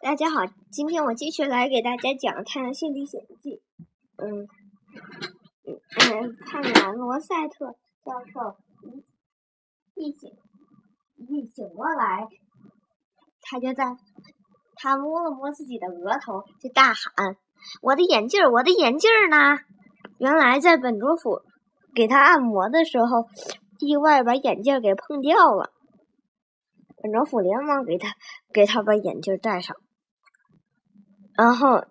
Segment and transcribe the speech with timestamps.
[0.00, 3.50] 大家好，今天我继续来给大家讲《太阳系历险记》。
[4.16, 4.46] 嗯
[5.66, 7.72] 嗯，看完罗塞特
[8.04, 8.56] 教授
[9.96, 10.30] 一醒
[11.16, 12.28] 一醒过来，
[13.40, 13.96] 他就在
[14.76, 17.36] 他摸了摸自己的额头，就大喊
[17.82, 19.58] ：“我的眼镜儿，我的眼镜儿呢？”
[20.18, 21.42] 原来在本卓府
[21.92, 23.26] 给他按摩的时候，
[23.80, 25.72] 意外把眼镜给碰掉了。
[27.02, 28.14] 本卓府连忙给他
[28.52, 29.76] 给他把眼镜戴上。
[31.38, 31.84] 然后，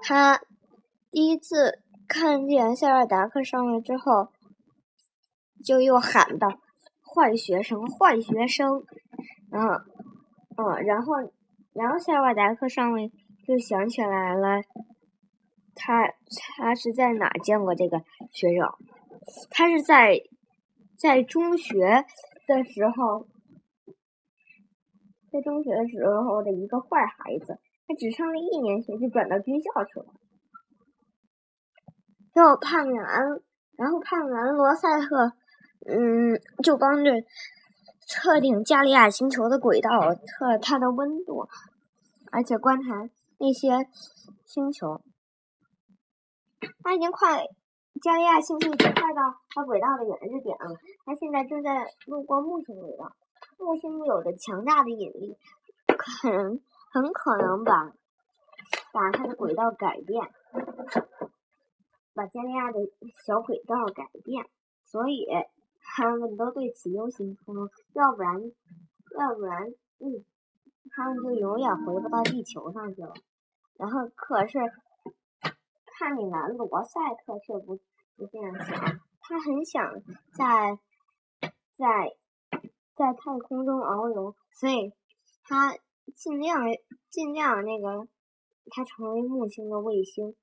[0.00, 0.40] 他
[1.10, 4.28] 第一次看见塞尔达克上来之后，
[5.64, 6.60] 就又喊道
[7.02, 8.84] ：“坏学生，坏学生！”
[9.50, 9.74] 然后，
[10.56, 11.14] 嗯，然后，
[11.72, 13.10] 然后塞尔达克上尉
[13.44, 14.62] 就想起来了，
[15.74, 16.14] 他
[16.56, 18.68] 他是在哪见过这个学生？
[19.50, 20.20] 他是在
[20.96, 22.04] 在中学
[22.46, 23.26] 的时候，
[25.32, 27.58] 在中学的时候的一个坏孩子。
[27.86, 30.06] 他只上了一年学，就转到军校去了。
[32.34, 33.40] 后判完，
[33.76, 35.32] 然后判完罗塞特，
[35.86, 37.12] 嗯，就帮着
[38.08, 41.46] 测定加利亚星球的轨道，测它的温度，
[42.32, 43.08] 而且观察
[43.38, 43.86] 那些
[44.44, 45.00] 星球。
[46.82, 47.46] 他已经快，
[48.02, 50.74] 加利亚星球已经快到它轨道的远日点了。
[51.04, 53.14] 他现在正在路过木星轨道，
[53.58, 55.36] 木星有着强大的引力，
[55.86, 56.60] 可能。
[56.94, 57.92] 很可能把
[58.92, 60.30] 把它的轨道改变，
[62.14, 62.78] 把加利亚的
[63.26, 64.48] 小轨道改变，
[64.84, 65.26] 所以
[65.82, 67.68] 他们都对此忧心忡忡。
[67.94, 68.40] 要不然，
[69.18, 69.66] 要不然，
[69.98, 70.24] 嗯，
[70.92, 73.12] 他们就永远回不到地球上去了。
[73.76, 74.60] 然后，可是
[75.86, 77.80] 帕米兰罗塞特却不
[78.16, 80.00] 不这样想，他很想
[80.32, 80.78] 在
[81.76, 82.14] 在
[82.94, 84.92] 在太空中遨游，所以
[85.42, 85.76] 他。
[86.12, 86.60] 尽量
[87.08, 88.08] 尽量那个，
[88.70, 90.34] 它成为木星的卫星，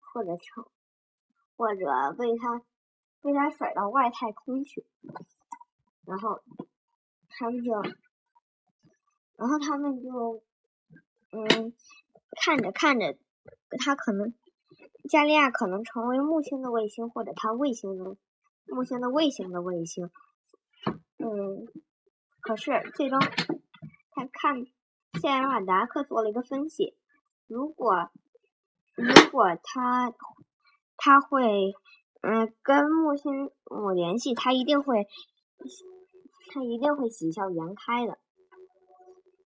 [0.00, 0.64] 或者成，
[1.56, 1.86] 或者
[2.18, 2.62] 被它
[3.22, 4.84] 被它甩到外太空去，
[6.04, 6.42] 然后
[7.28, 7.72] 他们就，
[9.36, 10.42] 然后他们就，
[11.32, 11.72] 嗯，
[12.42, 13.16] 看着看着，
[13.78, 14.34] 它可能
[15.08, 18.16] 加利亚可能成为木星的卫星，或者它卫星的
[18.66, 20.10] 木星的卫星的卫星，
[21.18, 21.66] 嗯，
[22.40, 23.18] 可是最终。
[24.20, 24.66] 他看
[25.18, 26.94] 塞尔瓦达克做了一个分析，
[27.46, 28.10] 如果
[28.94, 30.12] 如果他
[30.98, 31.72] 他会
[32.20, 35.08] 嗯跟木星我联系，他一定会
[36.52, 38.18] 他一定会喜笑颜开的，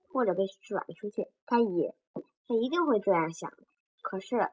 [0.09, 1.95] 或者被甩出去，他也
[2.49, 3.53] 他一定会这样想。
[4.03, 4.51] 可是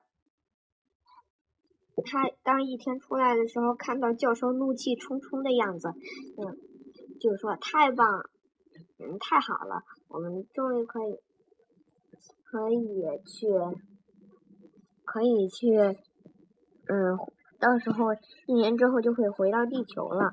[2.05, 5.87] 他当一天出来的时候，看到教授怒气冲冲的样子，
[6.37, 6.57] 嗯，
[7.19, 8.29] 就说太棒了。
[9.03, 9.83] 嗯，太好了，
[10.13, 11.17] 我们终于可以
[12.43, 13.47] 可以去
[15.05, 17.17] 可以去，嗯，
[17.59, 18.13] 到时候
[18.47, 20.29] 一年之后就会回到地球了。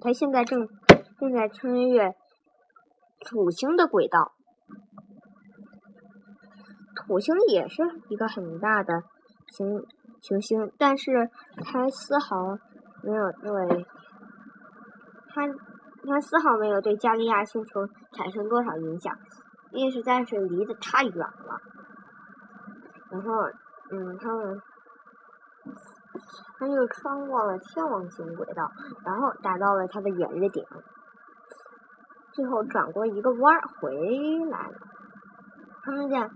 [0.00, 0.66] 他现在正
[1.20, 2.14] 正在穿越
[3.20, 4.32] 土星的轨道，
[6.96, 9.02] 土星也是一个很大的
[9.48, 9.84] 行
[10.22, 12.56] 行星，但是它丝毫
[13.02, 13.84] 没有对
[15.28, 15.42] 它。
[16.08, 19.14] 它丝毫没有对加利亚星球产生多少影响，
[19.72, 21.60] 因为实在是离得太远了。
[23.10, 23.32] 然后，
[23.90, 24.60] 嗯，他们，
[26.58, 28.70] 他就穿过了天王星轨道，
[29.04, 30.66] 然后达到了它的原始点，
[32.32, 33.90] 最后转过一个弯儿回
[34.50, 34.74] 来了。
[35.84, 36.30] 他们讲，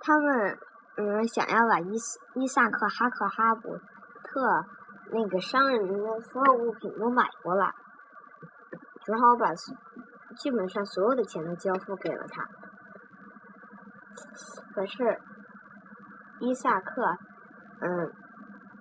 [0.00, 0.58] 他们，
[0.96, 1.94] 嗯，想要把伊
[2.34, 4.64] 伊萨克哈克哈伯特
[5.10, 7.72] 那个商人的所有物品都买过来。
[9.04, 9.52] 只好把
[10.36, 12.48] 基本上所有的钱都交付给了他。
[14.74, 15.20] 可是
[16.40, 17.16] 伊萨克，
[17.80, 18.12] 嗯，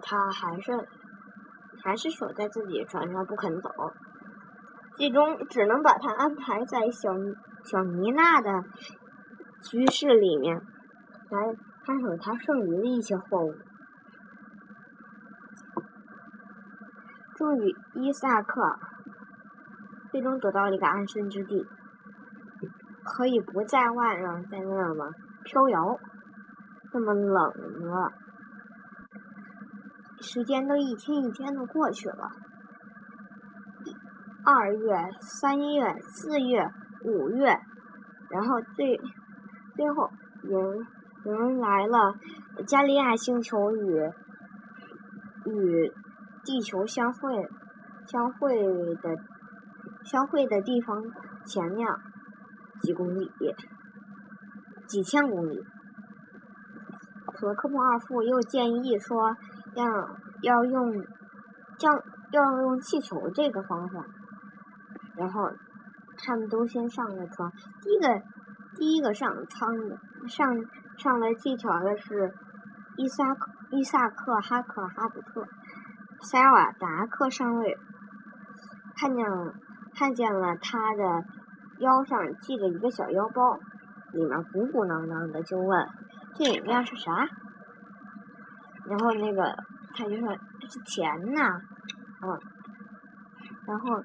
[0.02, 0.88] 他还是
[1.84, 3.70] 还是守在自己船上不肯走，
[4.96, 7.12] 最终只能把他安排在小
[7.64, 8.64] 小妮娜的
[9.62, 10.62] 居室里面，
[11.30, 11.56] 来
[11.86, 13.54] 看守他剩余的一些货物。
[17.36, 18.80] 终于，伊萨克。
[20.14, 21.66] 最终得到了一个安身之地，
[23.04, 25.10] 可以不在外上在那么
[25.44, 25.98] 飘摇，
[26.94, 28.14] 那么冷了。
[30.22, 32.30] 时间都一天一天的过去了，
[34.46, 36.70] 二月、三月、四月、
[37.06, 37.60] 五月，
[38.30, 39.02] 然后最
[39.76, 40.12] 最后
[40.44, 40.86] 迎
[41.26, 42.14] 迎来了
[42.68, 44.12] 加利亚星球与
[45.48, 45.92] 与
[46.44, 47.50] 地球相会
[48.06, 48.56] 相会
[49.02, 49.18] 的。
[50.04, 51.04] 相会的地方
[51.46, 51.88] 前面，
[52.82, 53.32] 几公里、
[54.88, 55.64] 几千公里。
[57.28, 59.36] 可科莫二副又建议说，
[59.76, 59.86] 要
[60.42, 61.06] 要用
[61.78, 62.02] 降
[62.32, 64.06] 要用气球这个方法。
[65.16, 65.52] 然后
[66.18, 67.52] 他们都先上了船。
[67.82, 68.22] 第一个
[68.76, 69.98] 第一个上舱的
[70.28, 70.66] 上
[70.98, 72.34] 上了气球的是
[72.98, 75.48] 伊萨克伊萨克哈克哈普特。
[76.22, 77.78] 塞瓦达克上尉
[78.96, 79.54] 看见了
[79.96, 81.24] 看见了他的
[81.80, 83.58] 腰上系着一个小腰包，
[84.14, 85.88] 里面鼓鼓囊囊的，就问
[86.36, 87.12] ：“这里面是啥？”
[88.90, 89.56] 然后那个
[89.96, 91.62] 他就说这：“是钱呐。”
[92.26, 92.40] 嗯，
[93.68, 94.02] 然后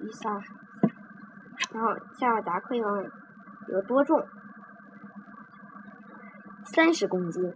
[0.00, 0.30] 伊萨，
[1.72, 3.10] 然后夏尔达克又问
[3.68, 4.26] ：“有多重？”
[6.64, 7.52] 三十公斤，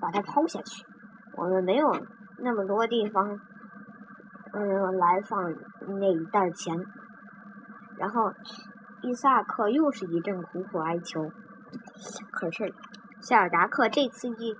[0.00, 0.84] 把它抛下去。
[1.34, 1.90] 我们没有
[2.38, 3.40] 那么多地方，
[4.52, 5.54] 嗯，来放
[5.98, 6.84] 那一袋钱。
[7.98, 8.32] 然后
[9.02, 11.30] 伊萨克又是一阵苦苦哀求，
[12.32, 12.74] 可是
[13.20, 14.56] 夏尔达克这次意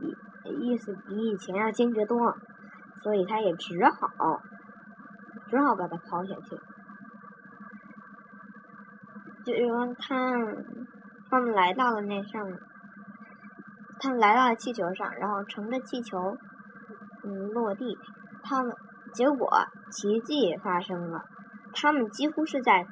[0.00, 2.36] 意意思比以前要坚决多了，
[3.02, 4.08] 所以他也只好
[5.48, 6.58] 只好把它抛下去。
[9.44, 9.54] 就
[9.98, 10.34] 他
[11.30, 12.58] 他们来到了那上面。
[14.02, 16.34] 他们来到了气球上，然后乘着气球，
[17.22, 17.98] 嗯，落地。
[18.42, 18.74] 他们
[19.12, 19.48] 结果
[19.90, 21.24] 奇迹发生了，
[21.72, 22.86] 他们几乎是在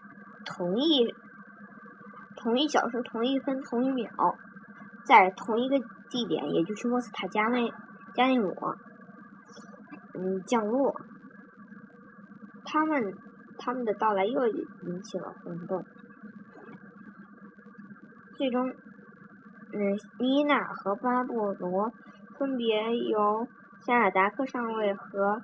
[0.45, 1.15] 同一
[2.37, 4.09] 同一小时、同一分、同一秒，
[5.05, 5.79] 在同一个
[6.11, 7.73] 地点，也就是莫斯塔加内
[8.15, 8.55] 加内姆，
[10.15, 10.95] 嗯，降落。
[12.65, 13.15] 他们
[13.59, 15.85] 他们的到来又引起了轰动，
[18.37, 18.73] 最终。
[19.71, 21.93] 嗯，妮娜和巴布罗
[22.39, 23.47] 分别由
[23.85, 25.43] 塞尔达克上尉和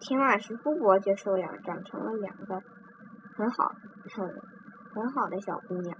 [0.00, 2.62] 天马什夫伯爵收养，长成了两个
[3.36, 3.72] 很好、
[4.14, 4.28] 很
[4.94, 5.96] 很好的小姑娘。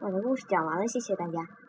[0.00, 1.46] 我的故事讲完了，谢谢大家。